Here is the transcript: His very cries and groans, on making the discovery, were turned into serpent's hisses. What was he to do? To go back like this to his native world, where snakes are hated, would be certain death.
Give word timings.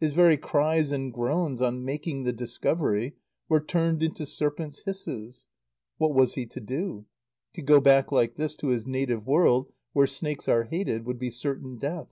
His 0.00 0.14
very 0.14 0.38
cries 0.38 0.92
and 0.92 1.12
groans, 1.12 1.60
on 1.60 1.84
making 1.84 2.22
the 2.22 2.32
discovery, 2.32 3.16
were 3.50 3.60
turned 3.62 4.02
into 4.02 4.24
serpent's 4.24 4.80
hisses. 4.84 5.46
What 5.98 6.14
was 6.14 6.36
he 6.36 6.46
to 6.46 6.60
do? 6.60 7.04
To 7.52 7.60
go 7.60 7.78
back 7.78 8.10
like 8.10 8.36
this 8.36 8.56
to 8.56 8.68
his 8.68 8.86
native 8.86 9.26
world, 9.26 9.70
where 9.92 10.06
snakes 10.06 10.48
are 10.48 10.64
hated, 10.64 11.04
would 11.04 11.18
be 11.18 11.28
certain 11.28 11.76
death. 11.76 12.08